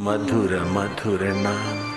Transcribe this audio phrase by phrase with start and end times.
[0.00, 1.89] मधुर मधुर नाम।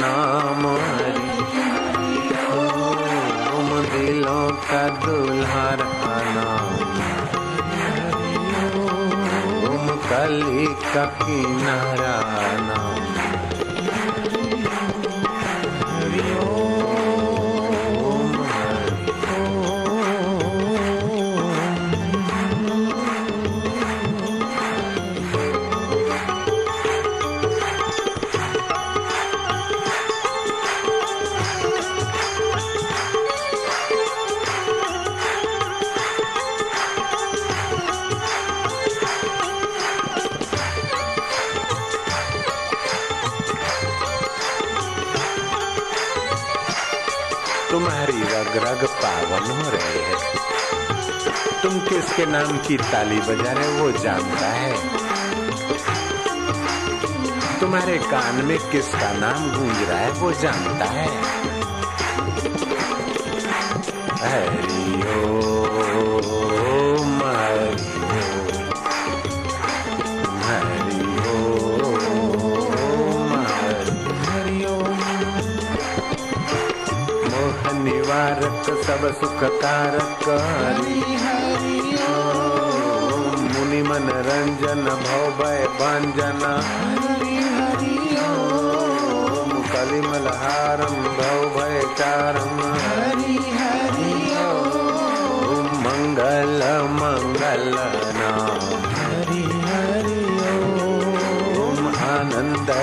[0.00, 0.66] नाम
[3.56, 6.78] ओम दिलों का दुल्हरा नाम
[9.70, 12.47] ओम कली का किनारा।
[47.70, 50.18] तुम्हारी रग रग पावन हो रहे हैं।
[51.62, 54.72] तुम किसके नाम की ताली बजा रहे वो जानता है?
[57.60, 61.47] तुम्हारे कान में किसका नाम गूंज रहा है वो जानता है।
[77.38, 80.24] मोह निवारक सब सुख कारक
[83.52, 87.94] मुनि मन रंजन भव भय भंजन हरि हरि
[88.24, 91.78] ओम कलिमलहारम भव भय
[95.46, 96.62] ओम मंगल
[96.98, 97.70] मंगल
[98.18, 98.68] नाम
[98.98, 100.20] हरि हरि
[101.62, 102.74] ओम आनंद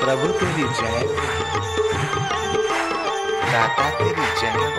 [0.00, 1.02] प्रभु तेरी जय
[3.52, 4.69] दाता तेरी जय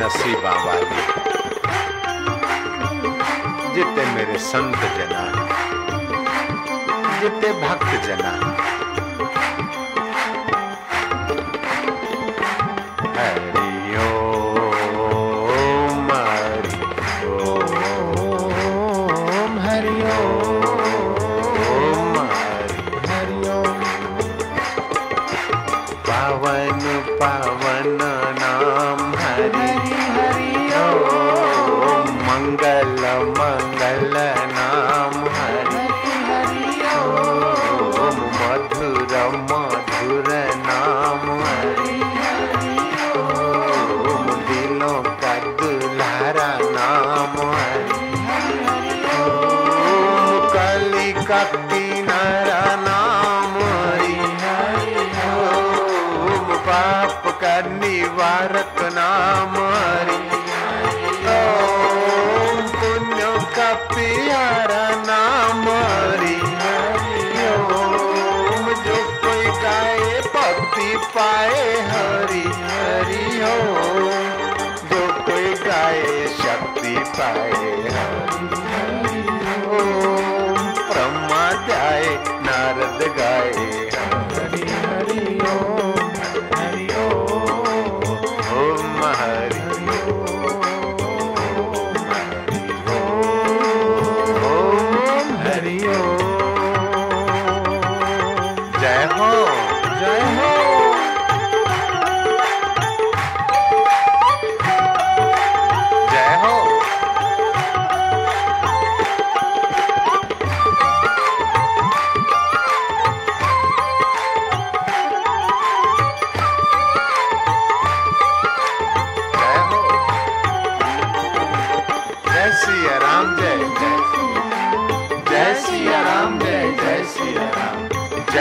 [0.00, 1.02] नसीबा वाली।
[3.74, 5.22] जिते मेरे संत जना
[7.20, 8.32] जिते भक्त जना।
[13.16, 13.47] हरि
[32.48, 33.02] मंगल
[33.38, 34.14] मंगल
[34.52, 35.80] नाम हरि
[36.90, 39.12] ओम मधुर
[39.50, 40.30] मधुर
[40.68, 41.98] नाम हरि
[43.18, 46.48] ओम दिलों का दुल्हारा
[46.78, 48.08] नाम हरि
[49.26, 51.12] ओम कली
[52.08, 54.16] नाम हरि
[55.36, 59.67] ओम पाप का निवारक नाम
[79.78, 82.08] ओम ब्रह्मा जाए
[82.48, 83.87] नारद गाए।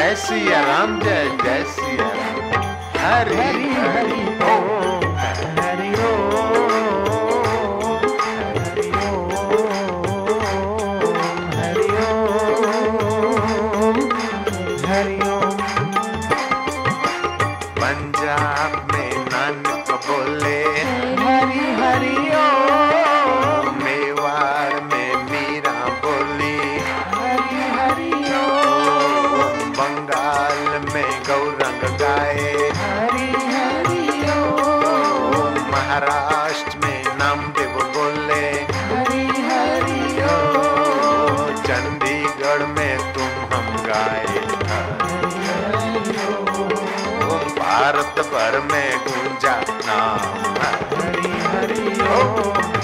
[0.08, 2.60] जय सिया राम जय जय सिया राम।
[2.98, 4.77] हरि हरि हरि
[42.38, 44.26] चंडीगढ़ में तुम हम गाए
[47.26, 49.56] ओम भारत भर में गूंजा
[49.88, 52.77] नाम हरि हरि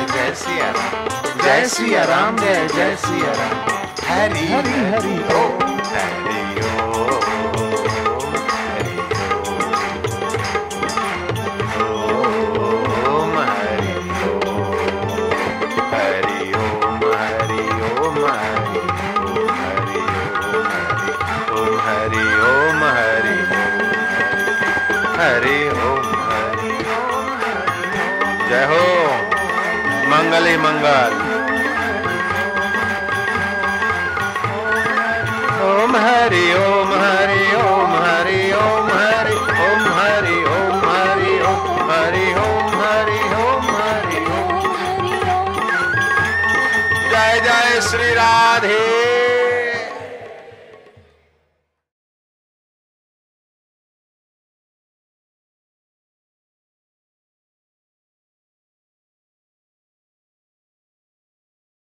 [0.00, 3.70] जय जय सिया राम जय सिया राम जय जय सिया राम
[4.08, 5.76] हरि हरि हरि ओम
[13.38, 13.92] हरि
[14.40, 14.44] ओम
[15.90, 17.64] हरि ओम हरि
[18.00, 18.70] ओम हरि
[30.30, 31.14] मंगल ही मंगल
[35.68, 42.78] ओम हरि ओम हरि ओम हरि ओम हरि ओम हरि ओम हरि ओम हरि ओम
[42.82, 44.54] हरि ओम हरि ओम
[47.10, 49.29] जय जय श्री राधे